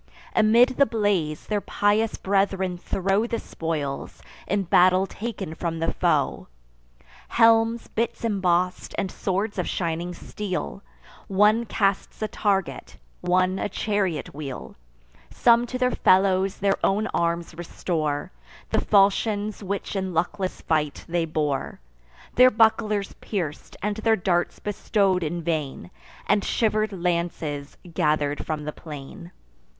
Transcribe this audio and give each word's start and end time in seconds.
Amid 0.35 0.69
the 0.77 0.87
blaze, 0.87 1.45
their 1.45 1.61
pious 1.61 2.17
brethren 2.17 2.75
throw 2.75 3.27
The 3.27 3.37
spoils, 3.37 4.23
in 4.47 4.63
battle 4.63 5.05
taken 5.05 5.53
from 5.53 5.77
the 5.77 5.93
foe: 5.93 6.47
Helms, 7.27 7.87
bits 7.87 8.23
emboss'd, 8.25 8.95
and 8.97 9.11
swords 9.11 9.59
of 9.59 9.69
shining 9.69 10.15
steel; 10.15 10.81
One 11.27 11.67
casts 11.67 12.19
a 12.23 12.27
target, 12.27 12.97
one 13.21 13.59
a 13.59 13.69
chariot 13.69 14.33
wheel; 14.33 14.75
Some 15.29 15.67
to 15.67 15.77
their 15.77 15.91
fellows 15.91 16.57
their 16.57 16.83
own 16.83 17.05
arms 17.13 17.53
restore: 17.53 18.31
The 18.71 18.81
falchions 18.81 19.61
which 19.61 19.95
in 19.95 20.15
luckless 20.15 20.61
fight 20.61 21.05
they 21.07 21.25
bore, 21.25 21.79
Their 22.33 22.49
bucklers 22.49 23.13
pierc'd, 23.21 23.77
their 24.03 24.15
darts 24.15 24.57
bestow'd 24.57 25.21
in 25.21 25.43
vain, 25.43 25.91
And 26.25 26.43
shiver'd 26.43 26.91
lances 26.91 27.77
gather'd 27.93 28.43
from 28.43 28.63
the 28.63 28.73
plain. 28.73 29.31